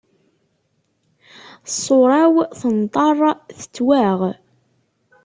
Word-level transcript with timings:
Ṣṣura-w 1.73 2.35
tenṭer 2.59 3.17
tettwaɣ. 3.57 4.19